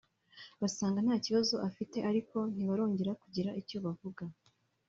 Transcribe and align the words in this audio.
basanga 0.61 0.97
nta 1.05 1.15
kibazo 1.25 1.55
afite 1.69 1.97
ariko 2.09 2.37
ntibarongera 2.53 3.11
kugira 3.21 3.49
icyo 3.61 3.77
bavuga 3.85 4.23